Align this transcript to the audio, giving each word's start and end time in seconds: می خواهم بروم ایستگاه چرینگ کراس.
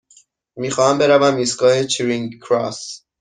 می 0.57 0.69
خواهم 0.71 0.97
بروم 0.97 1.35
ایستگاه 1.35 1.83
چرینگ 1.85 2.39
کراس. 2.43 3.01